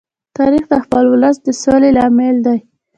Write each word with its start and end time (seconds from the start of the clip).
تاریخ 0.37 0.63
د 0.69 0.73
خپل 0.83 1.03
ولس 1.13 1.35
د 1.45 1.47
سولې 1.63 1.89
لامل 1.97 2.35
دی. 2.45 2.57